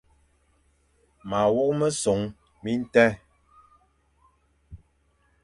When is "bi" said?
2.61-2.71